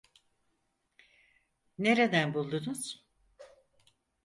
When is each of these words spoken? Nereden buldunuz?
Nereden 1.79 2.33
buldunuz? 2.33 3.05